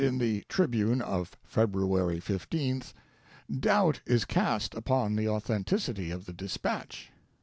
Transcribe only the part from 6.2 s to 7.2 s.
the dispatch.